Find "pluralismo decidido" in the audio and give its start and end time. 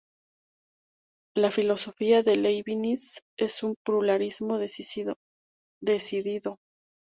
3.85-5.17